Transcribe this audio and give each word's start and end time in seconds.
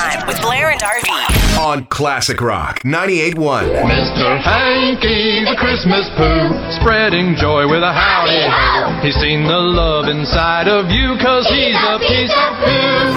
Time 0.00 0.26
with 0.26 0.40
Blair 0.40 0.70
and 0.70 0.80
RV. 0.80 1.58
on 1.60 1.84
Classic 1.84 2.40
Rock 2.40 2.80
98.1. 2.84 3.36
Mr. 3.84 4.40
Hankey, 4.40 5.44
the 5.44 5.54
Christmas 5.60 6.08
poo, 6.16 6.48
spreading 6.80 7.36
joy 7.36 7.68
with 7.68 7.82
a 7.82 7.92
howdy 7.92 8.40
ho. 8.48 8.98
He's 9.04 9.14
seen 9.16 9.44
the 9.44 9.58
love 9.58 10.08
inside 10.08 10.68
of 10.68 10.88
you, 10.88 11.18
cause 11.20 11.46
he's 11.48 11.76
a 11.76 11.98
piece 12.00 12.32
of 12.32 12.56
poo. 12.64 13.12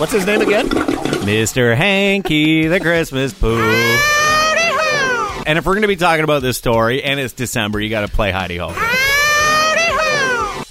What's 0.00 0.12
his 0.12 0.24
name 0.24 0.40
again? 0.40 0.70
Mr. 1.28 1.76
Hankey, 1.76 2.68
the 2.68 2.80
Christmas 2.80 3.34
poo. 3.34 3.60
And 5.46 5.58
if 5.58 5.66
we're 5.66 5.74
going 5.74 5.82
to 5.82 5.88
be 5.88 5.96
talking 5.96 6.24
about 6.24 6.40
this 6.40 6.56
story 6.56 7.02
and 7.04 7.20
it's 7.20 7.34
December, 7.34 7.80
you 7.80 7.90
got 7.90 8.00
to 8.00 8.08
play 8.08 8.32
Heidi 8.32 8.56
Ho. 8.56 8.72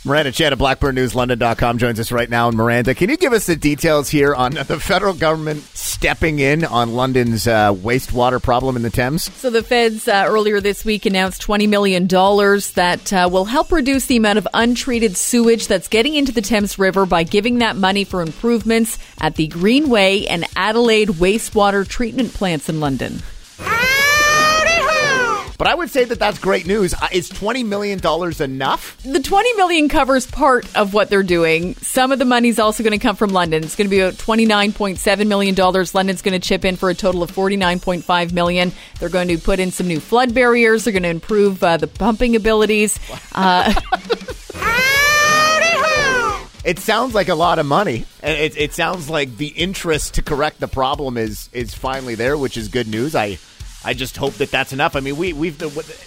Miranda 0.05 0.31
Chan 0.31 0.53
of 0.53 0.59
BlackburnNewsLondon.com 0.59 1.79
joins 1.79 1.99
us 1.99 2.11
right 2.11 2.29
now. 2.29 2.47
And 2.47 2.55
Miranda, 2.55 2.93
can 2.93 3.09
you 3.09 3.17
give 3.17 3.33
us 3.33 3.47
the 3.47 3.55
details 3.55 4.07
here 4.07 4.35
on 4.35 4.53
the 4.67 4.79
federal 4.79 5.15
government 5.15 5.63
stepping 5.75 6.37
in 6.37 6.63
on 6.63 6.93
London's 6.93 7.47
uh, 7.47 7.73
wastewater 7.73 8.39
problem 8.41 8.75
in 8.75 8.83
the 8.83 8.91
Thames? 8.91 9.33
So 9.33 9.49
the 9.49 9.63
feds 9.63 10.07
uh, 10.07 10.25
earlier 10.27 10.61
this 10.61 10.85
week 10.85 11.07
announced 11.07 11.41
$20 11.41 11.67
million 11.67 12.05
that 12.07 13.11
uh, 13.11 13.27
will 13.31 13.45
help 13.45 13.71
reduce 13.71 14.05
the 14.05 14.17
amount 14.17 14.37
of 14.37 14.47
untreated 14.53 15.17
sewage 15.17 15.67
that's 15.67 15.87
getting 15.87 16.13
into 16.13 16.31
the 16.31 16.41
Thames 16.41 16.77
River 16.77 17.07
by 17.07 17.23
giving 17.23 17.57
that 17.57 17.75
money 17.75 18.03
for 18.03 18.21
improvements 18.21 18.99
at 19.19 19.33
the 19.37 19.47
Greenway 19.47 20.25
and 20.25 20.45
Adelaide 20.55 21.09
wastewater 21.09 21.87
treatment 21.87 22.31
plants 22.31 22.69
in 22.69 22.79
London. 22.79 23.23
But 25.57 25.67
I 25.67 25.75
would 25.75 25.89
say 25.89 26.03
that 26.03 26.19
that's 26.19 26.37
great 26.39 26.67
news. 26.67 26.93
Uh, 26.93 27.07
Is 27.11 27.29
$20 27.29 27.65
million 27.65 27.99
enough? 28.41 29.01
The 29.03 29.21
20 29.21 29.53
million 29.53 29.89
covers 29.89 30.27
part 30.27 30.65
of 30.75 30.93
what 30.93 31.09
they're 31.09 31.23
doing. 31.23 31.75
Some 31.75 32.11
of 32.11 32.19
the 32.19 32.25
money's 32.25 32.59
also 32.59 32.83
going 32.83 32.91
to 32.97 32.99
come 32.99 33.15
from 33.15 33.31
London. 33.31 33.63
It's 33.63 33.75
going 33.75 33.87
to 33.87 33.89
be 33.89 33.99
about 34.01 34.15
29.7 34.15 35.27
million 35.27 35.55
dollars. 35.55 35.95
London's 35.95 36.21
going 36.21 36.39
to 36.39 36.45
chip 36.45 36.65
in 36.65 36.75
for 36.75 36.89
a 36.89 36.93
total 36.93 37.23
of 37.23 37.31
49.5 37.31 38.33
million. 38.33 38.71
They're 38.99 39.09
going 39.09 39.29
to 39.29 39.37
put 39.37 39.59
in 39.59 39.71
some 39.71 39.87
new 39.87 39.99
flood 39.99 40.33
barriers. 40.33 40.83
They're 40.83 40.93
going 40.93 41.03
to 41.03 41.09
improve 41.09 41.63
uh, 41.63 41.77
the 41.77 41.87
pumping 41.87 42.35
abilities. 42.35 42.99
Uh, 43.37 43.73
It 46.65 46.79
sounds 46.79 47.13
like 47.13 47.29
a 47.29 47.35
lot 47.35 47.59
of 47.59 47.67
money. 47.67 48.05
And 48.23 48.35
it, 48.35 48.57
it 48.57 48.73
sounds 48.73 49.07
like 49.07 49.37
the 49.37 49.49
interest 49.49 50.15
to 50.15 50.23
correct 50.23 50.59
the 50.59 50.67
problem 50.67 51.15
is 51.15 51.47
is 51.53 51.75
finally 51.75 52.15
there, 52.15 52.35
which 52.39 52.57
is 52.57 52.69
good 52.69 52.87
news. 52.87 53.13
I 53.13 53.37
I 53.85 53.93
just 53.93 54.17
hope 54.17 54.33
that 54.35 54.49
that's 54.49 54.73
enough. 54.73 54.95
I 54.95 54.99
mean, 54.99 55.15
we 55.15 55.31
we've 55.31 55.61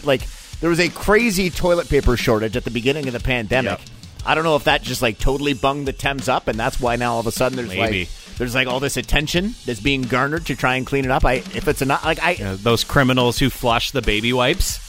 like 0.05 0.23
there 0.61 0.69
was 0.69 0.81
a 0.81 0.89
crazy 0.89 1.49
toilet 1.49 1.89
paper 1.89 2.17
shortage 2.17 2.57
at 2.57 2.65
the 2.65 2.71
beginning 2.71 3.07
of 3.07 3.13
the 3.13 3.21
pandemic. 3.21 3.79
Yep. 3.79 3.89
I 4.27 4.35
don't 4.35 4.45
know 4.45 4.57
if 4.57 4.65
that 4.65 4.83
just 4.83 5.01
like 5.01 5.19
totally 5.19 5.55
bunged 5.55 5.87
the 5.87 5.93
Thames 5.93 6.29
up, 6.29 6.49
and 6.49 6.59
that's 6.59 6.81
why 6.81 6.97
now 6.97 7.15
all 7.15 7.21
of 7.21 7.27
a 7.27 7.33
sudden 7.33 7.57
there's 7.57 7.69
Maybe. 7.69 8.01
like 8.01 8.37
there's 8.37 8.55
like 8.55 8.67
all 8.67 8.81
this 8.81 8.97
attention 8.97 9.55
that's 9.65 9.81
being 9.81 10.03
garnered 10.03 10.47
to 10.47 10.57
try 10.57 10.75
and 10.75 10.87
clean 10.87 11.05
it 11.05 11.11
up. 11.11 11.25
I 11.25 11.35
if 11.35 11.69
it's 11.69 11.81
not 11.83 12.05
like 12.05 12.23
I 12.23 12.35
Uh, 12.35 12.57
those 12.57 12.83
criminals 12.85 13.39
who 13.39 13.49
flush 13.49 13.93
the 13.93 14.03
baby 14.03 14.33
wipes. 14.33 14.81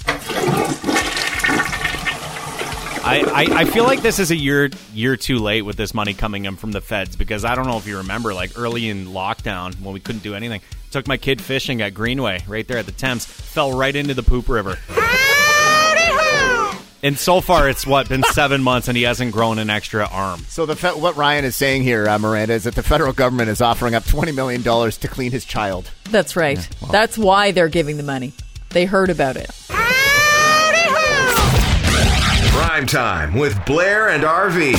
I, 3.01 3.21
I, 3.21 3.61
I 3.61 3.65
feel 3.65 3.85
like 3.85 4.01
this 4.01 4.19
is 4.19 4.29
a 4.29 4.35
year 4.35 4.69
year 4.93 5.15
too 5.15 5.37
late 5.39 5.61
with 5.61 5.77
this 5.77 5.93
money 5.93 6.13
coming 6.13 6.45
in 6.45 6.57
from 6.57 6.71
the 6.71 6.81
feds 6.81 7.15
because 7.15 7.45
I 7.45 7.55
don't 7.55 7.65
know 7.65 7.77
if 7.77 7.87
you 7.87 7.97
remember 7.97 8.33
like 8.33 8.51
early 8.57 8.89
in 8.89 9.07
lockdown 9.07 9.79
when 9.81 9.93
we 9.93 9.99
couldn't 9.99 10.21
do 10.21 10.35
anything 10.35 10.61
took 10.89 11.07
my 11.07 11.17
kid 11.17 11.41
fishing 11.41 11.81
at 11.81 11.93
Greenway 11.93 12.43
right 12.47 12.67
there 12.67 12.77
at 12.77 12.85
the 12.85 12.91
Thames 12.91 13.25
fell 13.25 13.77
right 13.77 13.95
into 13.95 14.13
the 14.13 14.23
poop 14.23 14.49
river 14.49 14.77
and 17.01 17.17
so 17.17 17.39
far 17.39 17.69
it's 17.69 17.87
what 17.87 18.09
been 18.09 18.23
seven 18.23 18.61
months 18.61 18.87
and 18.89 18.97
he 18.97 19.03
hasn't 19.03 19.31
grown 19.31 19.57
an 19.59 19.69
extra 19.69 20.05
arm 20.11 20.39
So 20.49 20.65
the 20.65 20.75
fe- 20.75 20.89
what 20.99 21.15
Ryan 21.15 21.45
is 21.45 21.55
saying 21.55 21.83
here, 21.83 22.09
uh, 22.09 22.19
Miranda, 22.19 22.53
is 22.55 22.65
that 22.65 22.75
the 22.75 22.83
federal 22.83 23.13
government 23.13 23.49
is 23.49 23.61
offering 23.61 23.95
up 23.95 24.03
twenty 24.05 24.31
million 24.33 24.61
dollars 24.63 24.97
to 24.97 25.07
clean 25.07 25.31
his 25.31 25.45
child. 25.45 25.89
that's 26.09 26.35
right. 26.35 26.67
That's 26.91 27.17
why 27.17 27.51
they're 27.51 27.69
giving 27.69 27.95
the 27.97 28.03
money. 28.03 28.33
They 28.71 28.83
heard 28.85 29.09
about 29.09 29.37
it. 29.37 29.49
Prime 32.51 32.85
Time 32.85 33.33
with 33.35 33.63
Blair 33.65 34.09
and 34.09 34.23
RV 34.23 34.75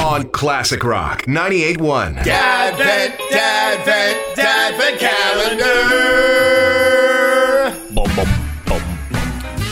on 0.00 0.28
Classic 0.30 0.82
Rock 0.84 1.22
98.1. 1.22 2.26
Advent, 2.26 3.14
Advent, 4.38 5.00
Advent 5.00 5.00
calendar. 5.00 5.94
Bum, 7.94 8.16
bum, 8.16 8.28
bum. 8.66 8.82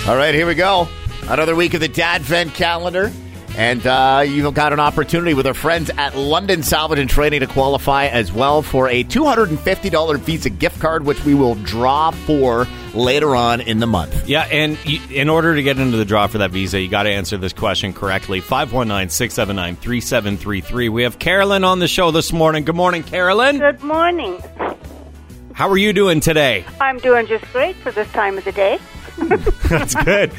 All 0.09 0.17
right, 0.17 0.35
here 0.35 0.47
we 0.47 0.55
go. 0.55 0.89
Another 1.29 1.57
week 1.57 1.75
of 1.75 1.81
the 1.81 1.89
Dadvent 1.89 2.55
calendar. 2.55 3.11
And 3.57 3.87
uh, 3.87 4.25
you've 4.27 4.55
got 4.55 4.73
an 4.73 4.81
opportunity 4.81 5.35
with 5.35 5.47
our 5.47 5.53
friends 5.55 5.91
at 5.99 6.17
London 6.17 6.63
Salvage 6.63 6.99
and 6.99 7.11
Trading 7.11 7.41
to 7.41 7.47
qualify 7.47 8.07
as 8.07 8.33
well 8.33 8.63
for 8.63 8.89
a 8.89 9.05
$250 9.05 10.19
Visa 10.21 10.49
gift 10.49 10.81
card, 10.81 11.05
which 11.05 11.23
we 11.25 11.35
will 11.35 11.55
draw 11.57 12.11
for 12.13 12.67
later 12.95 13.35
on 13.35 13.61
in 13.61 13.79
the 13.79 13.87
month. 13.87 14.29
Yeah, 14.29 14.43
and 14.43 14.79
you, 14.85 15.01
in 15.11 15.29
order 15.29 15.55
to 15.55 15.63
get 15.63 15.79
into 15.79 15.97
the 15.97 16.05
draw 16.05 16.27
for 16.27 16.39
that 16.39 16.51
visa, 16.51 16.81
you 16.81 16.89
got 16.89 17.05
to 17.05 17.11
answer 17.11 17.37
this 17.37 17.53
question 17.53 17.93
correctly. 17.93 18.41
519 18.41 19.09
679 19.09 19.77
3733. 19.77 20.89
We 20.89 21.03
have 21.03 21.19
Carolyn 21.19 21.65
on 21.65 21.79
the 21.79 21.89
show 21.89 22.11
this 22.11 22.33
morning. 22.33 22.65
Good 22.65 22.77
morning, 22.77 23.03
Carolyn. 23.03 23.59
Good 23.59 23.83
morning. 23.83 24.43
How 25.55 25.69
are 25.69 25.79
you 25.79 25.93
doing 25.93 26.21
today? 26.21 26.65
I'm 26.81 26.99
doing 26.99 27.27
just 27.27 27.45
great 27.53 27.77
for 27.77 27.93
this 27.93 28.11
time 28.13 28.39
of 28.39 28.45
the 28.45 28.53
day. 28.53 28.79
That's 29.69 29.95
good. 29.95 30.33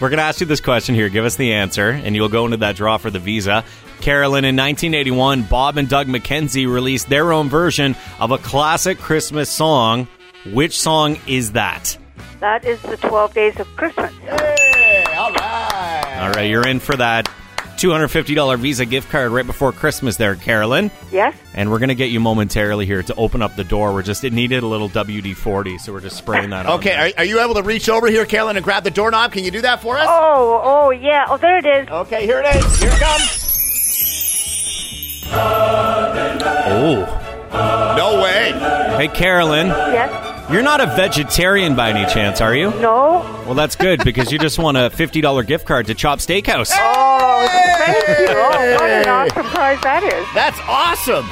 We're 0.00 0.10
going 0.10 0.18
to 0.18 0.24
ask 0.24 0.40
you 0.40 0.46
this 0.46 0.60
question 0.60 0.94
here. 0.94 1.08
Give 1.08 1.24
us 1.24 1.36
the 1.36 1.54
answer, 1.54 1.88
and 1.88 2.14
you'll 2.14 2.28
go 2.28 2.44
into 2.44 2.58
that 2.58 2.76
draw 2.76 2.98
for 2.98 3.10
the 3.10 3.18
visa. 3.18 3.64
Carolyn, 4.00 4.44
in 4.44 4.56
1981, 4.56 5.44
Bob 5.44 5.78
and 5.78 5.88
Doug 5.88 6.06
McKenzie 6.06 6.70
released 6.70 7.08
their 7.08 7.32
own 7.32 7.48
version 7.48 7.96
of 8.20 8.30
a 8.30 8.38
classic 8.38 8.98
Christmas 8.98 9.48
song. 9.48 10.06
Which 10.52 10.78
song 10.78 11.18
is 11.26 11.52
that? 11.52 11.96
That 12.40 12.64
is 12.64 12.80
the 12.82 12.96
12 12.96 13.34
days 13.34 13.58
of 13.60 13.66
Christmas. 13.76 14.12
Hey, 14.18 15.04
all 15.16 15.32
right. 15.32 16.18
All 16.20 16.30
right, 16.30 16.48
you're 16.50 16.66
in 16.66 16.80
for 16.80 16.96
that 16.96 17.30
$250 17.76 18.58
Visa 18.58 18.86
gift 18.86 19.10
card 19.10 19.32
right 19.32 19.46
before 19.46 19.72
Christmas 19.72 20.16
there, 20.16 20.34
Carolyn. 20.34 20.90
Yes? 21.12 21.34
And 21.54 21.70
we're 21.70 21.78
going 21.78 21.88
to 21.90 21.94
get 21.94 22.10
you 22.10 22.20
momentarily 22.20 22.86
here 22.86 23.02
to 23.02 23.14
open 23.16 23.42
up 23.42 23.56
the 23.56 23.64
door. 23.64 23.92
We're 23.92 24.02
just, 24.02 24.24
it 24.24 24.32
needed 24.32 24.62
a 24.62 24.66
little 24.66 24.88
WD 24.88 25.36
40, 25.36 25.78
so 25.78 25.92
we're 25.92 26.00
just 26.00 26.16
spraying 26.16 26.50
that 26.50 26.66
on. 26.66 26.78
Okay, 26.78 26.90
there. 26.90 27.06
are, 27.06 27.12
are 27.18 27.24
you 27.24 27.40
able 27.40 27.54
to 27.54 27.62
reach 27.62 27.88
over 27.88 28.06
here, 28.06 28.24
Carolyn, 28.24 28.56
and 28.56 28.64
grab 28.64 28.84
the 28.84 28.90
doorknob? 28.90 29.32
Can 29.32 29.44
you 29.44 29.50
do 29.50 29.60
that 29.62 29.82
for 29.82 29.98
us? 29.98 30.06
Oh, 30.08 30.60
oh, 30.62 30.90
yeah. 30.90 31.26
Oh, 31.28 31.36
there 31.36 31.58
it 31.58 31.66
is. 31.66 31.88
Okay, 31.88 32.24
here 32.24 32.40
it 32.44 32.56
is. 32.56 32.80
Here 32.80 32.90
it 32.92 33.00
comes. 33.00 33.42
Oh. 36.68 37.22
No 37.96 38.22
way. 38.22 38.52
Hey, 38.96 39.08
Carolyn, 39.08 39.68
Yes? 39.68 40.25
You're 40.50 40.62
not 40.62 40.80
a 40.80 40.86
vegetarian 40.86 41.74
by 41.74 41.90
any 41.90 42.10
chance, 42.12 42.40
are 42.40 42.54
you? 42.54 42.70
No? 42.80 43.20
Well, 43.46 43.54
that's 43.54 43.76
good 43.76 44.04
because 44.04 44.30
you 44.32 44.38
just 44.38 44.58
won 44.58 44.76
a 44.76 44.90
$50 44.90 45.46
gift 45.46 45.66
card 45.66 45.86
to 45.86 45.94
Chop 45.94 46.18
Steakhouse. 46.20 46.72
Oh, 46.74 47.46
thank 47.84 48.18
you. 48.18 48.26
Oh, 48.28 48.74
what 48.74 48.90
an 48.90 49.08
awesome 49.08 49.46
prize 49.46 49.80
that 49.82 50.02
is. 50.02 50.26
That's 50.34 50.58
awesome. 50.66 51.26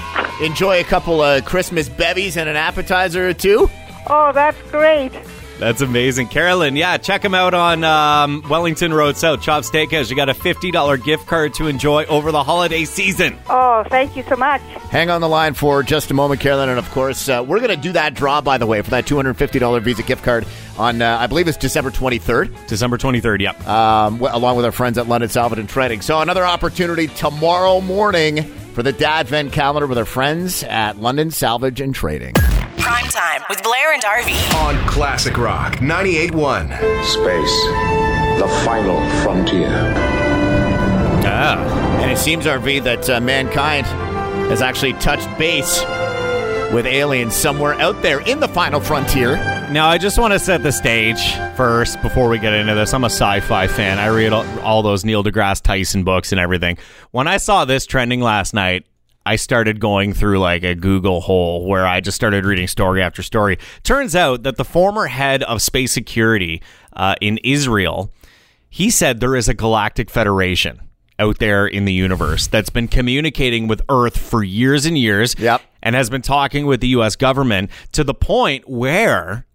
Enjoy 0.45 0.81
a 0.81 0.85
couple 0.85 1.21
of 1.21 1.45
Christmas 1.45 1.89
bevies 1.89 2.37
and 2.37 2.49
an 2.49 2.57
appetizer 2.57 3.29
or 3.29 3.35
two. 3.35 3.71
Oh, 4.09 4.33
that's 4.33 4.61
great. 4.71 5.13
That's 5.59 5.81
amazing. 5.81 6.29
Carolyn, 6.29 6.77
yeah, 6.77 6.97
check 6.99 7.23
them 7.23 7.35
out 7.35 7.55
on 7.55 7.85
um, 7.85 8.43
Wellington 8.49 8.93
Road 8.93 9.17
South, 9.17 9.41
Chop 9.41 9.63
Steakhouse. 9.63 10.11
You 10.11 10.17
got 10.17 10.29
a 10.29 10.35
$50 10.35 11.05
gift 11.05 11.27
card 11.27 11.55
to 11.55 11.69
enjoy 11.69 12.05
over 12.07 12.33
the 12.33 12.43
holiday 12.43 12.85
season. 12.85 13.39
Oh, 13.49 13.85
thank 13.89 14.17
you 14.17 14.25
so 14.25 14.37
much. 14.37 14.61
Hang 14.91 15.11
on 15.11 15.21
the 15.21 15.29
line 15.29 15.55
for 15.55 15.83
just 15.83 16.11
a 16.11 16.15
moment, 16.15 16.41
Carolyn. 16.41 16.69
And 16.69 16.79
of 16.79 16.91
course, 16.91 17.29
uh, 17.29 17.45
we're 17.47 17.61
going 17.61 17.71
to 17.71 17.77
do 17.77 17.93
that 17.93 18.15
draw, 18.15 18.41
by 18.41 18.59
the 18.59 18.67
way, 18.67 18.83
for 18.83 18.91
that 18.91 19.07
$250 19.07 19.83
Visa 19.83 20.03
gift 20.03 20.25
card 20.25 20.45
on, 20.77 21.01
uh, 21.01 21.19
I 21.21 21.29
believe 21.29 21.47
it's 21.47 21.57
December 21.57 21.91
23rd, 21.91 22.67
December 22.67 22.99
23rd, 22.99 23.41
yep. 23.41 23.67
um, 23.67 24.19
w- 24.19 24.37
along 24.37 24.57
with 24.57 24.65
our 24.65 24.73
friends 24.73 24.99
at 24.99 25.07
London 25.07 25.31
Salvage 25.31 25.61
and 25.61 25.69
Trading. 25.69 26.01
So, 26.01 26.21
another 26.21 26.45
opportunity 26.45 27.07
tomorrow 27.07 27.81
morning 27.81 28.43
for 28.75 28.83
the 28.83 28.93
Dadvent 28.93 29.53
calendar 29.53 29.87
with 29.87 29.99
our 29.99 30.05
friends 30.05 30.65
at 30.65 30.99
London 30.99 31.31
Salvage 31.31 31.81
and 31.81 31.95
Trading. 31.95 32.35
Prime 32.85 33.07
Time 33.07 33.43
with 33.49 33.63
Blair 33.63 33.95
and 33.95 34.03
RV. 34.03 34.55
On 34.57 34.87
Classic 34.87 35.39
Rock 35.39 35.77
98.1. 35.77 36.69
Space, 37.07 38.39
the 38.39 38.47
final 38.63 38.99
frontier. 39.23 39.71
Ah. 41.25 42.01
And 42.03 42.11
it 42.11 42.19
seems, 42.19 42.45
RV, 42.45 42.85
that 42.85 43.09
uh, 43.09 43.23
mankind 43.23 43.87
has 44.51 44.61
actually 44.61 44.93
touched 44.95 45.27
base 45.39 45.81
with 46.75 46.85
aliens 46.85 47.35
somewhere 47.35 47.73
out 47.81 48.03
there 48.03 48.21
in 48.21 48.41
the 48.41 48.49
final 48.49 48.81
frontier. 48.83 49.37
Now, 49.71 49.89
I 49.89 49.97
just 49.97 50.19
want 50.19 50.35
to 50.35 50.39
set 50.39 50.63
the 50.63 50.71
stage 50.71 51.33
first 51.57 52.03
before 52.03 52.29
we 52.29 52.39
get 52.39 52.53
into 52.53 52.75
this. 52.75 52.93
I'm 52.93 53.05
a 53.05 53.07
sci 53.07 53.41
fi 53.41 53.67
fan. 53.67 53.99
I 53.99 54.09
read 54.09 54.35
all, 54.35 54.61
all 54.61 54.83
those 54.83 55.07
Neil 55.07 55.25
deGrasse 55.25 55.63
Tyson 55.63 56.05
books 56.05 56.33
and 56.33 56.39
everything. 56.39 56.77
When 57.13 57.29
I 57.29 57.39
saw 57.39 57.65
this 57.65 57.87
trending 57.87 58.21
last 58.21 58.53
night, 58.53 58.85
I 59.27 59.37
started 59.37 59.81
going 59.81 60.13
through 60.13 60.39
like 60.39 60.63
a 60.65 60.75
Google 60.75 61.21
hole 61.23 61.67
where 61.67 61.87
I 61.87 62.01
just 62.01 62.17
started 62.17 62.45
reading 62.45 62.69
story 62.69 63.01
after 63.03 63.23
story. 63.23 63.59
Turns 63.83 64.15
out 64.15 64.43
that 64.43 64.57
the 64.57 64.65
former 64.65 65.07
head 65.07 65.43
of 65.45 65.63
space 65.63 65.93
security 65.93 66.63
uh, 66.93 67.15
in 67.21 67.39
Israel, 67.39 68.13
he 68.69 68.91
said 68.91 69.21
there 69.21 69.37
is 69.37 69.49
a 69.49 69.55
galactic 69.55 70.11
federation. 70.11 70.81
out 71.19 71.39
there 71.39 71.67
in 71.67 71.85
the 71.85 71.93
universe 71.93 72.49
that's 72.49 72.71
been 72.71 72.89
communicating 72.89 73.69
with 73.69 73.81
Earth 73.89 74.19
for 74.19 74.43
years 74.43 74.85
and 74.85 74.99
years. 74.99 75.37
Yep. 75.39 75.63
And 75.83 75.95
has 75.95 76.11
been 76.11 76.23
talking 76.23 76.67
with 76.67 76.81
the 76.81 76.89
US 76.89 77.15
government 77.17 77.71
to 77.93 78.03
the 78.05 78.15
point 78.15 78.69
where 78.69 79.47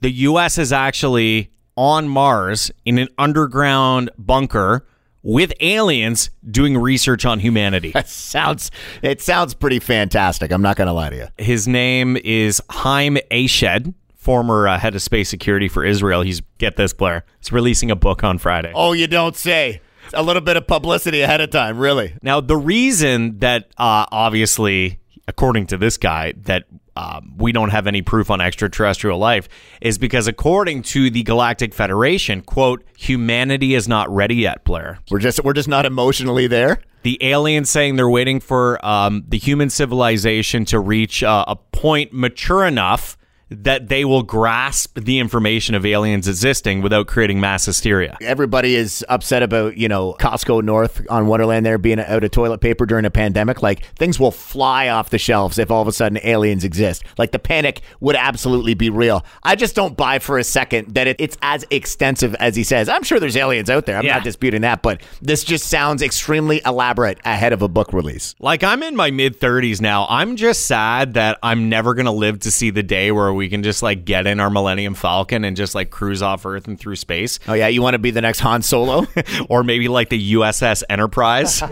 the 0.00 0.10
US 0.10 0.56
is 0.56 0.72
actually 0.72 1.50
on 1.76 2.08
Mars 2.08 2.70
in 2.84 2.98
an 2.98 3.08
underground 3.18 4.10
bunker 4.18 4.86
with 5.22 5.52
aliens 5.60 6.30
doing 6.50 6.76
research 6.78 7.24
on 7.24 7.40
humanity. 7.40 7.92
That 8.00 8.08
sounds 8.08 8.70
it 9.02 9.20
sounds 9.20 9.52
pretty 9.52 9.78
fantastic. 9.78 10.52
I'm 10.52 10.62
not 10.62 10.76
going 10.76 10.86
to 10.86 10.92
lie 10.92 11.10
to 11.10 11.16
you. 11.16 11.26
His 11.36 11.68
name 11.68 12.16
is 12.16 12.62
Haim 12.70 13.18
Eshed, 13.30 13.92
former 14.14 14.68
uh, 14.68 14.78
head 14.78 14.94
of 14.94 15.02
space 15.02 15.28
security 15.28 15.68
for 15.68 15.84
Israel. 15.84 16.22
He's 16.22 16.40
get 16.56 16.76
this, 16.76 16.94
Blair. 16.94 17.24
He's 17.40 17.52
releasing 17.52 17.90
a 17.90 17.96
book 17.96 18.24
on 18.24 18.38
Friday. 18.38 18.72
Oh, 18.74 18.92
you 18.92 19.06
don't 19.06 19.36
say. 19.36 19.82
A 20.14 20.22
little 20.22 20.40
bit 20.40 20.56
of 20.56 20.66
publicity 20.66 21.20
ahead 21.20 21.40
of 21.40 21.50
time, 21.50 21.78
really. 21.78 22.14
Now, 22.22 22.40
the 22.40 22.56
reason 22.56 23.38
that 23.40 23.70
uh, 23.76 24.06
obviously, 24.10 24.98
according 25.28 25.66
to 25.68 25.76
this 25.76 25.96
guy, 25.98 26.32
that 26.44 26.64
um, 27.00 27.32
we 27.38 27.50
don't 27.50 27.70
have 27.70 27.86
any 27.86 28.02
proof 28.02 28.30
on 28.30 28.42
extraterrestrial 28.42 29.18
life 29.18 29.48
is 29.80 29.96
because, 29.96 30.26
according 30.26 30.82
to 30.82 31.08
the 31.08 31.22
Galactic 31.22 31.72
Federation, 31.72 32.42
quote, 32.42 32.84
humanity 32.94 33.74
is 33.74 33.88
not 33.88 34.10
ready 34.10 34.34
yet, 34.34 34.64
Blair. 34.64 34.98
We're 35.10 35.18
just 35.18 35.42
we're 35.42 35.54
just 35.54 35.68
not 35.68 35.86
emotionally 35.86 36.46
there. 36.46 36.82
The 37.02 37.16
aliens 37.22 37.70
saying 37.70 37.96
they're 37.96 38.10
waiting 38.10 38.38
for 38.40 38.84
um, 38.84 39.24
the 39.26 39.38
human 39.38 39.70
civilization 39.70 40.66
to 40.66 40.78
reach 40.78 41.22
uh, 41.22 41.46
a 41.48 41.56
point 41.56 42.12
mature 42.12 42.66
enough 42.66 43.16
that 43.50 43.88
they 43.88 44.04
will 44.04 44.22
grasp 44.22 44.98
the 44.98 45.18
information 45.18 45.74
of 45.74 45.84
aliens 45.84 46.28
existing 46.28 46.82
without 46.82 47.06
creating 47.06 47.40
mass 47.40 47.64
hysteria. 47.66 48.16
Everybody 48.20 48.76
is 48.76 49.04
upset 49.08 49.42
about, 49.42 49.76
you 49.76 49.88
know, 49.88 50.14
Costco 50.20 50.62
North 50.62 51.04
on 51.10 51.26
Wonderland 51.26 51.66
there 51.66 51.76
being 51.78 51.98
out 52.00 52.22
of 52.22 52.30
toilet 52.30 52.60
paper 52.60 52.86
during 52.86 53.04
a 53.04 53.10
pandemic. 53.10 53.62
Like 53.62 53.84
things 53.96 54.20
will 54.20 54.30
fly 54.30 54.88
off 54.88 55.10
the 55.10 55.18
shelves 55.18 55.58
if 55.58 55.70
all 55.70 55.82
of 55.82 55.88
a 55.88 55.92
sudden 55.92 56.18
aliens 56.22 56.64
exist. 56.64 57.02
Like 57.18 57.32
the 57.32 57.38
panic 57.40 57.80
would 58.00 58.16
absolutely 58.16 58.74
be 58.74 58.88
real. 58.88 59.24
I 59.42 59.56
just 59.56 59.74
don't 59.74 59.96
buy 59.96 60.20
for 60.20 60.38
a 60.38 60.44
second 60.44 60.94
that 60.94 61.06
it, 61.08 61.16
it's 61.18 61.36
as 61.42 61.64
extensive 61.70 62.34
as 62.36 62.54
he 62.54 62.62
says. 62.62 62.88
I'm 62.88 63.02
sure 63.02 63.18
there's 63.18 63.36
aliens 63.36 63.68
out 63.68 63.86
there. 63.86 63.96
I'm 63.96 64.04
Yeah. 64.04 64.14
not 64.14 64.24
disputing 64.24 64.60
that, 64.62 64.82
but 64.82 65.02
this 65.20 65.42
just 65.44 65.66
sounds 65.68 66.02
extremely 66.02 66.60
elaborate 66.64 67.18
ahead 67.24 67.52
of 67.52 67.62
a 67.62 67.68
book 67.68 67.92
release. 67.92 68.34
Like 68.38 68.62
I'm 68.62 68.82
in 68.82 68.94
my 68.94 69.10
mid 69.10 69.40
30s 69.40 69.80
now. 69.80 70.06
I'm 70.08 70.36
just 70.36 70.66
sad 70.66 71.14
that 71.14 71.38
I'm 71.42 71.68
never 71.68 71.94
going 71.94 72.06
to 72.06 72.12
live 72.12 72.38
to 72.40 72.50
see 72.50 72.70
the 72.70 72.82
day 72.84 73.10
where 73.10 73.32
we 73.34 73.39
can 73.48 73.62
just 73.62 73.82
like 73.82 74.04
get 74.04 74.26
in 74.26 74.40
our 74.40 74.50
Millennium 74.50 74.94
Falcon 74.94 75.44
and 75.44 75.56
just 75.56 75.74
like 75.74 75.90
cruise 75.90 76.22
off 76.22 76.44
Earth 76.44 76.68
and 76.68 76.78
through 76.78 76.96
space 76.96 77.38
Oh 77.48 77.54
yeah, 77.54 77.68
you 77.68 77.82
want 77.82 77.94
to 77.94 77.98
be 77.98 78.10
the 78.10 78.20
next 78.20 78.40
Han 78.40 78.62
Solo? 78.62 79.06
or 79.48 79.62
maybe 79.62 79.88
like 79.88 80.08
the 80.08 80.34
USS 80.34 80.82
Enterprise. 80.88 81.54
Space. 81.54 81.70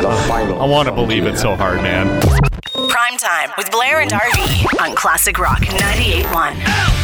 The 0.00 0.24
final 0.28 0.60
I 0.60 0.66
want 0.66 0.88
to 0.88 0.94
believe 0.94 1.26
it 1.26 1.38
so 1.38 1.54
hard, 1.54 1.82
man. 1.82 2.20
Prime 2.72 3.18
time 3.18 3.50
with 3.56 3.70
Blair 3.70 4.00
and 4.00 4.10
RV 4.10 4.80
on 4.80 4.94
Classic 4.94 5.38
Rock 5.38 5.60
98.1. 5.60 6.99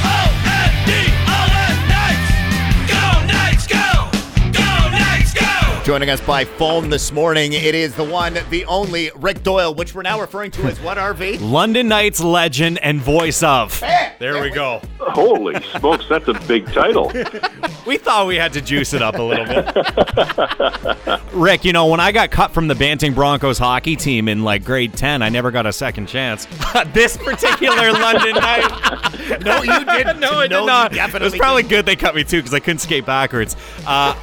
Joining 5.87 6.11
us 6.11 6.21
by 6.21 6.45
phone 6.45 6.91
this 6.91 7.13
morning, 7.13 7.53
it 7.53 7.73
is 7.77 7.95
the 7.95 8.03
one, 8.03 8.37
the 8.51 8.65
only 8.65 9.13
Rick 9.15 9.45
Doyle, 9.45 9.73
which 9.73 9.95
we're 9.95 10.03
now 10.03 10.21
referring 10.21 10.51
to 10.51 10.63
as 10.65 10.81
what 10.81 10.99
RV? 10.99 11.39
London 11.41 11.87
Knights 11.87 12.21
legend 12.21 12.81
and 12.83 13.01
voice 13.01 13.41
of. 13.45 13.79
There 14.19 14.43
we 14.43 14.51
go. 14.51 14.83
Holy 14.99 15.63
smokes, 15.79 16.09
that's 16.09 16.27
a 16.27 16.35
big 16.49 16.67
title. 16.73 17.13
We 17.87 17.99
thought 17.99 18.27
we 18.27 18.35
had 18.35 18.53
to 18.55 18.61
juice 18.61 18.95
it 18.95 19.03
up 19.03 19.15
a 19.15 19.23
little 19.23 19.45
bit. 19.45 21.21
Rick, 21.33 21.65
you 21.65 21.73
know, 21.73 21.87
when 21.87 22.01
I 22.01 22.11
got 22.11 22.33
cut 22.33 22.51
from 22.53 22.67
the 22.67 22.75
Banting 22.75 23.15
Broncos 23.15 23.57
hockey 23.57 23.95
team 23.95 24.27
in 24.27 24.43
like 24.43 24.65
grade 24.65 24.93
10, 24.93 25.23
I 25.23 25.29
never 25.29 25.53
got 25.53 25.67
a 25.67 25.73
second 25.73 26.09
chance. 26.09 26.49
But 26.73 26.93
this 26.95 27.17
particular 27.17 27.93
London 27.93 28.35
Knight. 28.35 29.41
No, 29.45 29.63
you 29.63 29.85
didn't. 29.85 30.19
no, 30.19 30.33
I 30.33 30.49
did 30.49 30.51
No, 30.51 30.61
you 30.63 30.67
not. 30.67 30.87
It 30.87 31.01
was 31.01 31.13
definitely 31.13 31.39
probably 31.39 31.63
good 31.63 31.87
they 31.87 31.95
cut 31.95 32.17
me 32.17 32.25
too 32.25 32.39
because 32.39 32.55
I 32.55 32.59
couldn't 32.59 32.81
skate 32.81 33.07
backwards. 33.07 33.55
Uh, 33.87 34.15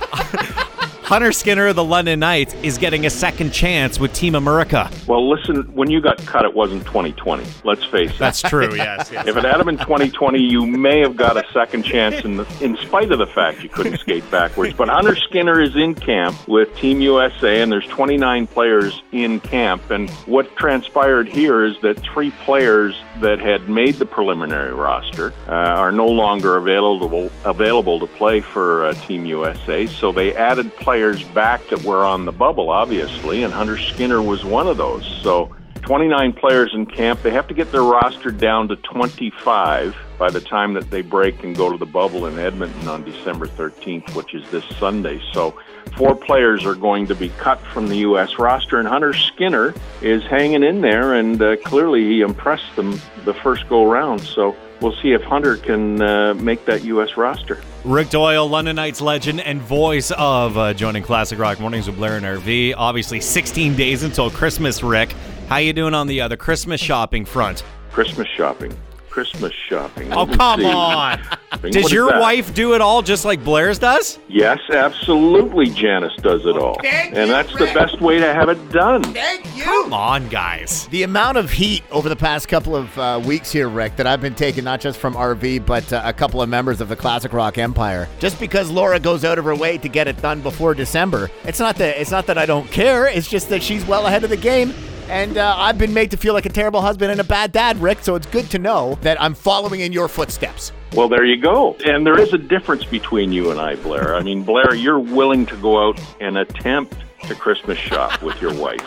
Hunter 1.03 1.33
Skinner 1.33 1.67
of 1.67 1.75
the 1.75 1.83
London 1.83 2.21
Knights 2.21 2.53
is 2.63 2.77
getting 2.77 3.05
a 3.05 3.09
second 3.09 3.51
chance 3.51 3.99
with 3.99 4.13
Team 4.13 4.35
America. 4.35 4.89
Well, 5.05 5.29
listen, 5.29 5.63
when 5.75 5.91
you 5.91 5.99
got 5.99 6.17
cut, 6.25 6.45
it 6.45 6.53
wasn't 6.53 6.85
2020. 6.85 7.43
Let's 7.65 7.83
face 7.83 8.11
it. 8.11 8.19
That's 8.19 8.41
true, 8.41 8.73
yes. 8.75 9.11
yes. 9.11 9.27
if 9.27 9.35
it 9.35 9.43
had 9.43 9.61
been 9.65 9.77
2020, 9.77 10.39
you 10.39 10.65
may 10.65 10.99
have 10.99 11.17
got 11.17 11.35
a 11.35 11.43
second 11.51 11.83
chance 11.83 12.23
in, 12.23 12.37
the, 12.37 12.47
in 12.61 12.77
spite 12.77 13.11
of 13.11 13.19
the 13.19 13.27
fact 13.27 13.61
you 13.63 13.67
couldn't 13.67 13.97
skate 13.97 14.29
backwards. 14.31 14.73
But 14.75 14.87
Hunter 14.87 15.17
Skinner 15.17 15.61
is 15.61 15.75
in 15.75 15.93
camp 15.93 16.47
with 16.47 16.73
Team 16.77 17.01
USA, 17.01 17.61
and 17.61 17.69
there's 17.69 17.87
29 17.87 18.47
players 18.47 19.03
in 19.11 19.41
camp. 19.41 19.91
And 19.91 20.09
what 20.25 20.55
transpired 20.55 21.27
here 21.27 21.65
is 21.65 21.75
that 21.81 21.99
three 21.99 22.31
players 22.45 22.95
that 23.19 23.39
had 23.39 23.67
made 23.67 23.95
the 23.95 24.05
preliminary 24.05 24.73
roster 24.73 25.33
uh, 25.49 25.51
are 25.51 25.91
no 25.91 26.07
longer 26.07 26.55
available 26.55 27.29
available 27.43 27.99
to 27.99 28.07
play 28.07 28.39
for 28.39 28.85
uh, 28.85 28.93
Team 28.93 29.25
USA. 29.25 29.85
So 29.85 30.13
they 30.13 30.33
added 30.33 30.73
players 30.77 30.92
back 31.33 31.67
that 31.69 31.83
were 31.83 32.05
on 32.05 32.25
the 32.25 32.31
bubble, 32.31 32.69
obviously, 32.69 33.43
and 33.43 33.53
Hunter 33.53 33.77
Skinner 33.77 34.21
was 34.21 34.45
one 34.45 34.67
of 34.67 34.77
those. 34.77 35.05
So 35.21 35.53
29 35.83 36.33
players 36.33 36.73
in 36.73 36.85
camp. 36.85 37.21
They 37.21 37.31
have 37.31 37.47
to 37.49 37.53
get 37.53 37.71
their 37.71 37.83
roster 37.83 38.31
down 38.31 38.69
to 38.69 38.77
25 38.77 39.95
by 40.17 40.29
the 40.29 40.39
time 40.39 40.73
that 40.75 40.89
they 40.89 41.01
break 41.01 41.43
and 41.43 41.55
go 41.55 41.71
to 41.71 41.77
the 41.77 41.85
bubble 41.85 42.25
in 42.25 42.39
Edmonton 42.39 42.87
on 42.87 43.03
December 43.03 43.47
13th, 43.47 44.15
which 44.15 44.33
is 44.33 44.49
this 44.49 44.63
Sunday. 44.77 45.21
So 45.33 45.59
four 45.97 46.15
players 46.15 46.65
are 46.65 46.75
going 46.75 47.07
to 47.07 47.15
be 47.15 47.29
cut 47.29 47.59
from 47.59 47.87
the 47.87 47.97
U.S. 47.97 48.39
roster, 48.39 48.79
and 48.79 48.87
Hunter 48.87 49.13
Skinner 49.13 49.73
is 50.01 50.23
hanging 50.23 50.63
in 50.63 50.81
there, 50.81 51.15
and 51.15 51.41
uh, 51.41 51.57
clearly 51.57 52.03
he 52.05 52.21
impressed 52.21 52.75
them 52.77 52.99
the 53.25 53.33
first 53.33 53.67
go 53.67 53.85
round. 53.85 54.21
So 54.21 54.55
we'll 54.83 54.95
see 55.01 55.13
if 55.13 55.23
Hunter 55.23 55.55
can 55.57 56.01
uh, 56.01 56.33
make 56.35 56.65
that 56.65 56.83
U.S. 56.83 57.15
roster. 57.17 57.61
Rick 57.85 58.09
Doyle, 58.09 58.47
London 58.47 58.75
Knights 58.75 59.01
legend 59.01 59.41
and 59.41 59.61
voice 59.61 60.11
of 60.11 60.57
uh, 60.57 60.73
joining 60.73 61.01
Classic 61.01 61.39
Rock 61.39 61.59
Mornings 61.59 61.87
with 61.87 61.95
Blair 61.95 62.17
and 62.17 62.25
RV. 62.25 62.75
Obviously, 62.77 63.21
16 63.21 63.75
days 63.75 64.03
until 64.03 64.29
Christmas, 64.29 64.83
Rick. 64.83 65.13
How 65.47 65.57
you 65.57 65.73
doing 65.73 65.93
on 65.93 66.07
the 66.07 66.21
uh, 66.21 66.27
the 66.27 66.37
Christmas 66.37 66.79
shopping 66.81 67.25
front? 67.25 67.63
Christmas 67.91 68.27
shopping. 68.27 68.77
Christmas 69.13 69.53
shopping. 69.53 70.11
Oh, 70.11 70.23
Let's 70.23 70.37
come 70.37 70.65
on. 70.65 71.19
What 71.19 71.71
Does 71.71 71.91
your 71.91 72.19
wife 72.19 72.51
do 72.55 72.73
it 72.73 72.81
all 72.81 73.03
just 73.03 73.25
like 73.25 73.43
Blair's 73.43 73.77
does? 73.77 74.17
Yes, 74.27 74.57
absolutely. 74.71 75.67
Janice 75.67 76.15
does 76.15 76.47
it 76.47 76.57
all, 76.57 76.79
Thank 76.81 77.13
and 77.13 77.27
you, 77.27 77.33
that's 77.33 77.53
the 77.53 77.71
best 77.75 78.01
way 78.01 78.17
to 78.17 78.33
have 78.33 78.49
it 78.49 78.71
done. 78.71 79.03
Thank 79.03 79.55
you. 79.55 79.65
Come 79.65 79.93
on, 79.93 80.27
guys. 80.29 80.87
The 80.87 81.03
amount 81.03 81.37
of 81.37 81.51
heat 81.51 81.83
over 81.91 82.09
the 82.09 82.15
past 82.15 82.47
couple 82.47 82.75
of 82.75 82.97
uh, 82.97 83.21
weeks 83.23 83.51
here, 83.51 83.69
Rick, 83.69 83.97
that 83.97 84.07
I've 84.07 84.19
been 84.19 84.33
taking 84.33 84.63
not 84.63 84.81
just 84.81 84.97
from 84.97 85.13
RV, 85.13 85.63
but 85.63 85.93
uh, 85.93 86.01
a 86.03 86.11
couple 86.11 86.41
of 86.41 86.49
members 86.49 86.81
of 86.81 86.89
the 86.89 86.95
Classic 86.95 87.31
Rock 87.33 87.59
Empire. 87.59 88.09
Just 88.17 88.39
because 88.39 88.71
Laura 88.71 88.99
goes 88.99 89.23
out 89.23 89.37
of 89.37 89.45
her 89.45 89.55
way 89.55 89.77
to 89.77 89.87
get 89.87 90.07
it 90.07 90.19
done 90.23 90.41
before 90.41 90.73
December, 90.73 91.29
it's 91.43 91.59
not 91.59 91.75
that 91.75 92.01
it's 92.01 92.09
not 92.09 92.25
that 92.25 92.39
I 92.39 92.47
don't 92.47 92.69
care. 92.71 93.05
It's 93.05 93.29
just 93.29 93.49
that 93.49 93.61
she's 93.61 93.85
well 93.85 94.07
ahead 94.07 94.23
of 94.23 94.31
the 94.31 94.37
game. 94.37 94.73
And 95.09 95.37
uh, 95.37 95.55
I've 95.57 95.77
been 95.77 95.93
made 95.93 96.11
to 96.11 96.17
feel 96.17 96.33
like 96.33 96.45
a 96.45 96.49
terrible 96.49 96.81
husband 96.81 97.11
and 97.11 97.19
a 97.19 97.23
bad 97.23 97.51
dad, 97.51 97.77
Rick. 97.81 97.99
So 98.01 98.15
it's 98.15 98.27
good 98.27 98.49
to 98.51 98.59
know 98.59 98.97
that 99.01 99.21
I'm 99.21 99.33
following 99.33 99.81
in 99.81 99.93
your 99.93 100.07
footsteps. 100.07 100.71
Well, 100.93 101.09
there 101.09 101.25
you 101.25 101.37
go. 101.37 101.75
And 101.85 102.05
there 102.05 102.19
is 102.19 102.33
a 102.33 102.37
difference 102.37 102.85
between 102.85 103.31
you 103.31 103.51
and 103.51 103.59
I, 103.59 103.75
Blair. 103.75 104.15
I 104.15 104.21
mean, 104.21 104.43
Blair, 104.43 104.75
you're 104.75 104.99
willing 104.99 105.45
to 105.47 105.55
go 105.57 105.87
out 105.87 105.99
and 106.19 106.37
attempt 106.37 106.95
to 107.27 107.35
Christmas 107.35 107.77
shop 107.77 108.21
with 108.21 108.39
your 108.41 108.53
wife. 108.53 108.83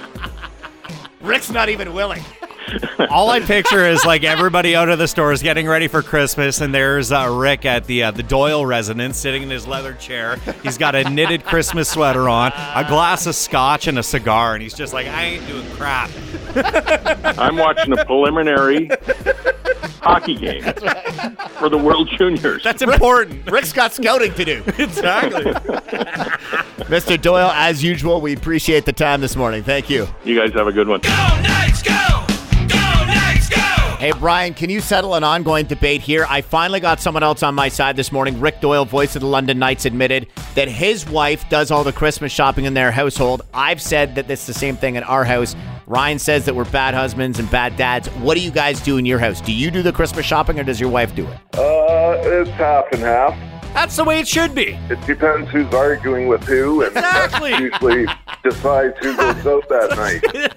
Rick's 1.21 1.51
not 1.51 1.69
even 1.69 1.93
willing. 1.95 2.23
All 3.11 3.31
I 3.31 3.41
picture 3.41 3.87
is 3.87 4.05
like 4.05 4.25
everybody 4.25 4.75
out 4.75 4.89
of 4.89 4.99
the 4.99 5.09
store 5.09 5.33
is 5.33 5.43
getting 5.43 5.67
ready 5.67 5.89
for 5.89 6.03
Christmas, 6.03 6.61
and 6.61 6.75
there's 6.75 7.13
uh, 7.13 7.29
Rick 7.31 7.65
at 7.65 7.87
the 7.87 8.05
uh, 8.05 8.11
the 8.11 8.23
Doyle 8.23 8.65
residence 8.67 9.17
sitting 9.17 9.43
in 9.43 9.51
his 9.51 9.67
leather 9.67 9.95
chair. 9.95 10.37
He's 10.63 10.79
got 10.79 10.95
a 10.95 11.09
knitted 11.09 11.45
Christmas 11.45 11.89
sweater 11.89 12.29
on, 12.29 12.53
a 12.53 12.85
glass 12.89 13.27
of 13.27 13.35
scotch, 13.35 13.87
and 13.87 13.99
a 13.99 14.03
cigar, 14.03 14.55
and 14.55 14.63
he's 14.63 14.75
just 14.75 14.93
like, 14.93 15.07
I 15.07 15.25
ain't 15.25 15.47
doing 15.47 15.69
crap. 15.73 16.11
I'm 17.39 17.57
watching 17.57 17.97
a 17.99 18.05
preliminary 18.05 18.89
hockey 20.01 20.35
game 20.35 20.63
for 21.59 21.69
the 21.69 21.79
World 21.79 22.09
Juniors. 22.17 22.63
That's 22.63 22.83
important. 22.83 23.51
Rick's 23.51 23.73
got 23.73 23.93
scouting 23.93 24.35
to 24.35 24.45
do. 24.45 24.63
exactly. 24.79 25.53
Mr. 26.87 27.21
Doyle, 27.21 27.51
as 27.51 27.83
usual, 27.83 28.21
we 28.21 28.35
appreciate 28.35 28.85
the 28.85 28.93
time 28.93 29.21
this 29.21 29.37
morning. 29.37 29.63
Thank 29.63 29.91
you. 29.91 30.09
You 30.25 30.39
guys 30.39 30.53
have 30.55 30.67
a 30.67 30.73
good 30.73 30.89
one. 30.89 31.01
Hey, 33.99 34.13
Brian, 34.19 34.53
can 34.53 34.69
you 34.69 34.81
settle 34.83 35.15
an 35.15 35.25
ongoing 35.25 35.65
debate 35.65 36.03
here? 36.03 36.27
I 36.29 36.43
finally 36.43 36.81
got 36.81 37.01
someone 37.01 37.23
else 37.23 37.43
on 37.43 37.55
my 37.55 37.69
side 37.71 37.97
this 37.97 38.13
morning. 38.13 38.39
Rick 38.39 38.61
Doyle, 38.61 38.85
voice 38.85 39.17
of 39.17 39.23
the 39.23 39.27
London 39.27 39.59
Knights, 39.59 39.87
admitted 39.87 40.27
that 40.55 40.69
his 40.69 41.09
wife 41.09 41.49
does 41.49 41.71
all 41.71 41.83
the 41.83 41.95
Christmas 41.95 42.31
shopping 42.31 42.67
in 42.67 42.75
their 42.75 42.91
household. 42.93 43.41
I've 43.55 43.81
said 43.81 44.15
that 44.17 44.31
it's 44.31 44.47
the 44.47 44.53
same 44.53 44.77
thing 44.77 44.97
in 44.97 45.03
our 45.05 45.25
house. 45.25 45.57
Ryan 45.87 46.19
says 46.19 46.45
that 46.45 46.55
we're 46.55 46.67
bad 46.67 46.93
husbands 46.93 47.39
and 47.39 47.51
bad 47.51 47.77
dads. 47.79 48.09
What 48.09 48.35
do 48.37 48.43
you 48.43 48.51
guys 48.51 48.81
do 48.81 48.99
in 48.99 49.07
your 49.07 49.19
house? 49.19 49.41
Do 49.41 49.53
you 49.53 49.71
do 49.71 49.81
the 49.83 49.93
Christmas 49.93 50.27
shopping 50.27 50.61
or 50.61 50.65
does 50.65 50.79
your 50.79 50.91
wife 50.91 51.15
do 51.15 51.27
it? 51.27 51.39
Uh, 51.55 52.19
it's 52.23 52.51
half 52.51 52.85
and 52.93 53.01
half. 53.01 53.35
That's 53.73 53.97
the 53.97 54.05
way 54.05 54.19
it 54.21 54.29
should 54.29 54.55
be. 54.55 54.79
It 54.91 55.01
depends 55.07 55.51
who's 55.51 55.73
arguing 55.73 56.29
with 56.29 56.43
who, 56.45 56.83
and 56.83 56.95
Exactly. 56.97 57.51
that 57.51 57.61
usually 57.83 58.07
decides 58.43 58.95
who 58.99 59.17
goes 59.17 59.47
out 59.47 59.69
that 59.71 59.97
night. 59.97 60.53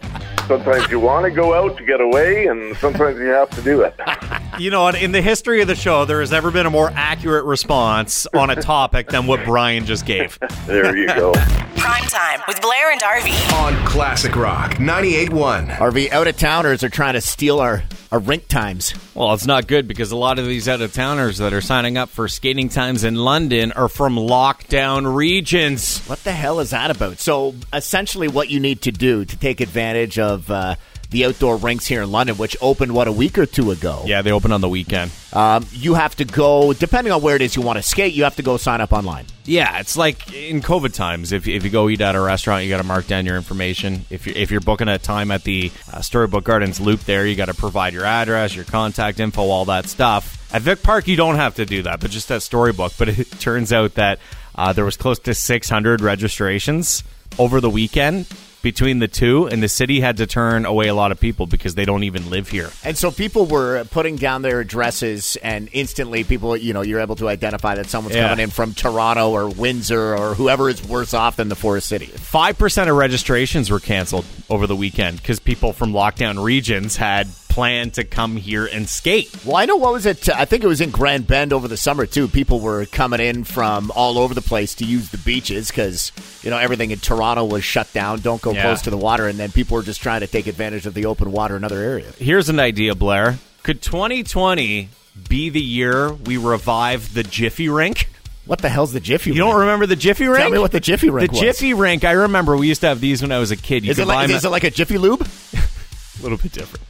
Sometimes 0.49 0.89
you 0.89 0.99
want 0.99 1.25
to 1.25 1.29
go 1.31 1.53
out 1.53 1.77
to 1.77 1.85
get 1.85 2.01
away, 2.01 2.47
and 2.47 2.75
sometimes 2.77 3.19
you 3.19 3.27
have 3.27 3.51
to 3.51 3.61
do 3.61 3.81
it. 3.81 3.93
You 4.57 4.71
know, 4.71 4.89
in 4.89 5.13
the 5.13 5.21
history 5.21 5.61
of 5.61 5.69
the 5.69 5.75
show, 5.75 6.03
there 6.03 6.19
has 6.19 6.31
never 6.31 6.51
been 6.51 6.65
a 6.65 6.69
more 6.69 6.91
accurate 6.93 7.45
response 7.45 8.27
on 8.33 8.49
a 8.49 8.57
topic 8.57 9.07
than 9.07 9.25
what 9.25 9.45
Brian 9.45 9.85
just 9.85 10.05
gave. 10.05 10.37
There 10.65 10.97
you 10.97 11.07
go. 11.07 11.31
Prime 11.77 12.03
time 12.03 12.41
with 12.45 12.61
Blair 12.61 12.91
and 12.91 12.99
RV 12.99 13.53
On 13.53 13.85
Classic 13.85 14.35
Rock 14.35 14.73
98.1. 14.73 15.77
RV 15.77 16.11
out 16.11 16.27
of 16.27 16.35
towners 16.35 16.83
are 16.83 16.89
trying 16.89 17.13
to 17.13 17.21
steal 17.21 17.61
our, 17.61 17.83
our 18.11 18.19
rink 18.19 18.47
times. 18.47 18.93
Well, 19.13 19.33
it's 19.33 19.45
not 19.45 19.67
good 19.67 19.87
because 19.87 20.11
a 20.11 20.17
lot 20.17 20.39
of 20.39 20.45
these 20.45 20.67
out 20.67 20.81
of 20.81 20.93
towners 20.93 21.37
that 21.37 21.53
are 21.53 21.61
signing 21.61 21.97
up 21.97 22.09
for 22.09 22.27
skating 22.27 22.69
times 22.69 23.03
in 23.03 23.15
London 23.15 23.71
are 23.71 23.89
from 23.89 24.15
lockdown 24.15 25.15
regions. 25.15 26.03
What 26.05 26.23
the 26.23 26.31
hell 26.31 26.59
is 26.59 26.71
that 26.71 26.89
about? 26.91 27.19
So, 27.19 27.55
essentially, 27.71 28.27
what 28.27 28.49
you 28.49 28.59
need 28.59 28.81
to 28.83 28.91
do 28.91 29.25
to 29.25 29.37
take 29.37 29.61
advantage 29.61 30.17
of 30.17 30.49
uh, 30.49 30.75
the 31.09 31.25
outdoor 31.25 31.57
rinks 31.57 31.87
here 31.87 32.03
in 32.03 32.11
London, 32.11 32.37
which 32.37 32.55
opened, 32.61 32.91
what, 32.93 33.07
a 33.07 33.11
week 33.11 33.37
or 33.39 33.45
two 33.47 33.71
ago, 33.71 34.03
Yeah, 34.05 34.21
they 34.21 34.31
opened 34.31 34.53
on 34.53 34.61
the 34.61 34.69
weekend. 34.69 35.09
um, 35.33 35.65
you 35.71 35.95
have 35.95 36.15
to 36.17 36.25
go, 36.25 36.71
depending 36.73 37.11
on 37.11 37.21
where 37.21 37.35
it 37.35 37.41
is 37.41 37.55
you 37.55 37.63
want 37.63 37.77
to 37.77 37.83
skate, 37.83 38.13
you 38.13 38.23
have 38.25 38.35
to 38.35 38.43
go 38.43 38.57
sign 38.57 38.79
up 38.79 38.93
online. 38.93 39.25
Yeah, 39.45 39.79
it's 39.79 39.97
like 39.97 40.31
in 40.31 40.61
COVID 40.61 40.93
times. 40.93 41.31
If, 41.31 41.47
if 41.47 41.63
you 41.63 41.71
go 41.71 41.89
eat 41.89 42.01
at 42.01 42.13
a 42.13 42.21
restaurant, 42.21 42.63
you 42.63 42.69
got 42.69 42.77
to 42.77 42.83
mark 42.83 43.07
down 43.07 43.25
your 43.25 43.37
information. 43.37 44.05
If 44.11 44.27
you're, 44.27 44.35
if 44.37 44.51
you're 44.51 44.61
booking 44.61 44.87
a 44.87 44.99
time 44.99 45.31
at 45.31 45.43
the 45.43 45.71
uh, 45.91 46.01
Storybook 46.01 46.43
Gardens 46.43 46.79
Loop 46.79 46.99
there, 47.01 47.25
you 47.25 47.35
got 47.35 47.47
to 47.47 47.55
provide 47.55 47.93
your 47.93 48.05
address, 48.05 48.55
your 48.55 48.65
contact 48.65 49.19
info, 49.19 49.41
all 49.41 49.65
that 49.65 49.87
stuff. 49.87 50.35
At 50.53 50.61
Vic 50.61 50.83
Park, 50.83 51.07
you 51.07 51.15
don't 51.15 51.35
have 51.37 51.55
to 51.55 51.65
do 51.65 51.81
that, 51.83 51.99
but 51.99 52.11
just 52.11 52.29
at 52.31 52.43
Storybook. 52.43 52.93
But 52.99 53.09
it 53.09 53.31
turns 53.39 53.73
out 53.73 53.95
that 53.95 54.19
uh, 54.53 54.73
there 54.73 54.85
was 54.85 54.95
close 54.97 55.17
to 55.19 55.33
600 55.33 56.01
registrations 56.01 57.03
over 57.39 57.59
the 57.61 57.69
weekend 57.69 58.27
between 58.61 58.99
the 58.99 59.07
two, 59.07 59.47
and 59.47 59.63
the 59.63 59.67
city 59.69 59.99
had 60.01 60.17
to 60.17 60.27
turn 60.27 60.65
away 60.65 60.87
a 60.87 60.93
lot 60.93 61.11
of 61.11 61.19
people 61.19 61.45
because 61.45 61.75
they 61.75 61.85
don't 61.85 62.03
even 62.03 62.29
live 62.29 62.49
here. 62.49 62.69
And 62.83 62.97
so 62.97 63.11
people 63.11 63.45
were 63.45 63.83
putting 63.85 64.15
down 64.17 64.41
their 64.41 64.59
addresses, 64.59 65.37
and 65.43 65.69
instantly 65.71 66.23
people, 66.23 66.57
you 66.57 66.73
know, 66.73 66.81
you're 66.81 66.99
able 66.99 67.15
to 67.17 67.29
identify 67.29 67.75
that 67.75 67.87
someone's 67.89 68.15
Yeah. 68.15 68.29
coming 68.29 68.43
in 68.43 68.49
from 68.49 68.73
Toronto 68.73 69.31
or 69.31 69.47
Windsor 69.49 70.15
or 70.15 70.33
whoever 70.35 70.69
is 70.69 70.83
worse 70.85 71.13
off 71.13 71.37
than 71.37 71.49
the 71.49 71.55
Forest 71.55 71.87
City. 71.87 72.07
Five 72.07 72.57
percent 72.57 72.89
of 72.89 72.95
registrations 72.97 73.69
were 73.69 73.79
canceled 73.79 74.25
over 74.49 74.67
the 74.67 74.75
weekend 74.75 75.17
because 75.17 75.39
people 75.39 75.73
from 75.73 75.93
lockdown 75.93 76.43
regions 76.43 76.97
had 76.97 77.27
planned 77.59 77.93
to 77.95 78.05
come 78.05 78.37
here 78.37 78.65
and 78.65 78.87
skate. 78.87 79.29
Well, 79.45 79.57
I 79.57 79.65
know 79.65 79.75
what 79.75 79.91
was 79.91 80.05
it? 80.05 80.29
I 80.29 80.45
think 80.45 80.63
it 80.63 80.67
was 80.67 80.79
in 80.79 80.91
Grand 80.91 81.27
Bend 81.27 81.51
over 81.51 81.67
the 81.67 81.75
summer 81.75 82.05
too. 82.05 82.29
People 82.29 82.61
were 82.61 82.85
coming 82.85 83.19
in 83.19 83.43
from 83.43 83.91
all 83.95 84.17
over 84.17 84.33
the 84.33 84.41
place 84.41 84.75
to 84.75 84.85
use 84.85 85.09
the 85.09 85.17
beaches 85.17 85.67
because 85.69 86.13
you 86.41 86.49
know 86.49 86.57
everything 86.57 86.91
in 86.91 86.99
Toronto 86.99 87.43
was 87.43 87.65
shut 87.65 87.91
down. 87.91 88.21
Don't 88.21 88.41
go 88.41 88.53
Yeah. 88.53 88.61
close 88.61 88.81
to 88.83 88.89
the 88.89 88.97
water, 88.97 89.27
and 89.27 89.37
then 89.37 89.51
people 89.51 89.75
were 89.75 89.83
just 89.83 90.01
trying 90.01 90.21
to 90.21 90.27
take 90.27 90.47
advantage 90.47 90.85
of 90.85 90.93
the 90.93 91.05
open 91.05 91.33
water 91.33 91.57
in 91.57 91.65
other 91.65 91.79
areas. 91.79 92.15
Here's 92.17 92.47
an 92.47 92.61
idea, 92.61 92.95
Blair. 92.95 93.39
Could 93.63 93.81
2020 93.81 94.87
be 95.27 95.49
the 95.49 95.59
year 95.61 96.13
we 96.13 96.37
revive 96.37 97.13
the 97.13 97.23
Jiffy 97.23 97.67
Rink? 97.67 98.09
What 98.45 98.59
the 98.59 98.69
hell's 98.69 98.93
the 98.93 99.01
Jiffy? 99.01 99.31
Rink? 99.31 99.35
You 99.37 99.43
don't 99.43 99.59
remember 99.59 99.85
the 99.85 99.97
Jiffy 99.97 100.27
Rink? 100.27 100.39
Tell 100.39 100.49
me 100.49 100.59
what 100.59 100.71
the 100.71 100.79
Jiffy 100.79 101.09
Rink 101.09 101.29
The 101.29 101.33
was. 101.33 101.41
Jiffy 101.41 101.73
Rink. 101.73 102.05
I 102.05 102.11
remember 102.13 102.55
we 102.55 102.69
used 102.69 102.79
to 102.81 102.87
have 102.87 103.01
these 103.01 103.21
when 103.21 103.33
I 103.33 103.39
was 103.39 103.51
a 103.51 103.57
kid. 103.57 103.83
You 103.83 103.91
Is 103.91 103.99
it 103.99 104.07
buy 104.07 104.15
like 104.15 104.27
them 104.29 104.37
is 104.37 104.45
it 104.45 104.49
like 104.49 104.63
a 104.63 104.71
Jiffy 104.71 104.97
Lube? 104.97 105.21
a 105.53 106.23
little 106.23 106.37
bit 106.37 106.53
different. 106.53 106.85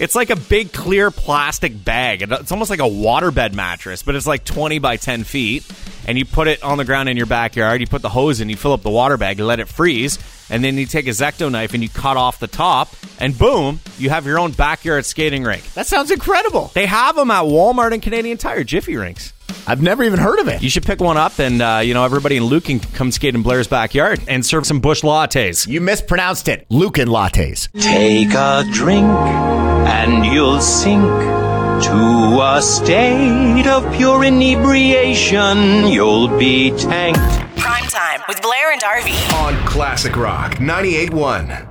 It's 0.00 0.14
like 0.14 0.30
a 0.30 0.36
big 0.36 0.72
clear 0.72 1.10
plastic 1.10 1.84
bag. 1.84 2.22
It's 2.22 2.50
almost 2.50 2.70
like 2.70 2.80
a 2.80 2.84
waterbed 2.84 3.52
mattress, 3.52 4.02
but 4.02 4.14
it's 4.14 4.26
like 4.26 4.46
20 4.46 4.78
by 4.78 4.96
10 4.96 5.24
feet. 5.24 5.70
And 6.08 6.16
you 6.16 6.24
put 6.24 6.48
it 6.48 6.62
on 6.62 6.78
the 6.78 6.86
ground 6.86 7.10
in 7.10 7.18
your 7.18 7.26
backyard. 7.26 7.82
You 7.82 7.86
put 7.86 8.00
the 8.00 8.08
hose 8.08 8.40
in, 8.40 8.48
you 8.48 8.56
fill 8.56 8.72
up 8.72 8.80
the 8.80 8.88
water 8.88 9.18
bag, 9.18 9.38
you 9.38 9.44
let 9.44 9.60
it 9.60 9.68
freeze, 9.68 10.18
and 10.48 10.64
then 10.64 10.78
you 10.78 10.86
take 10.86 11.04
a 11.06 11.10
X-Acto 11.10 11.52
knife 11.52 11.74
and 11.74 11.82
you 11.82 11.90
cut 11.90 12.16
off 12.16 12.40
the 12.40 12.46
top, 12.46 12.88
and 13.18 13.38
boom, 13.38 13.78
you 13.98 14.08
have 14.08 14.24
your 14.24 14.38
own 14.38 14.52
backyard 14.52 15.04
skating 15.04 15.44
rink. 15.44 15.70
That 15.74 15.86
sounds 15.86 16.10
incredible. 16.10 16.70
They 16.72 16.86
have 16.86 17.14
them 17.14 17.30
at 17.30 17.44
Walmart 17.44 17.92
and 17.92 18.02
Canadian 18.02 18.38
Tire, 18.38 18.64
Jiffy 18.64 18.96
Rinks. 18.96 19.34
I've 19.70 19.80
never 19.80 20.02
even 20.02 20.18
heard 20.18 20.40
of 20.40 20.48
it. 20.48 20.64
You 20.64 20.68
should 20.68 20.84
pick 20.84 21.00
one 21.00 21.16
up, 21.16 21.38
and 21.38 21.62
uh, 21.62 21.80
you 21.84 21.94
know 21.94 22.04
everybody 22.04 22.36
in 22.36 22.42
Luke 22.42 22.64
can 22.64 22.80
come 22.80 23.12
skate 23.12 23.36
in 23.36 23.42
Blair's 23.42 23.68
backyard 23.68 24.20
and 24.26 24.44
serve 24.44 24.66
some 24.66 24.80
bush 24.80 25.02
lattes. 25.02 25.64
You 25.64 25.80
mispronounced 25.80 26.48
it. 26.48 26.66
Lucan 26.70 27.06
lattes. 27.06 27.70
Take 27.80 28.34
a 28.34 28.64
drink 28.72 29.06
and 29.06 30.26
you'll 30.26 30.60
sink 30.60 31.04
to 31.04 32.40
a 32.42 32.60
state 32.60 33.68
of 33.68 33.94
pure 33.94 34.24
inebriation. 34.24 35.86
You'll 35.86 36.36
be 36.36 36.70
tanked. 36.76 37.20
Prime 37.56 37.84
time 37.84 38.22
with 38.26 38.42
Blair 38.42 38.72
and 38.72 38.82
RV. 38.82 39.32
On 39.34 39.66
Classic 39.68 40.16
Rock 40.16 40.56
98.1. 40.56 41.69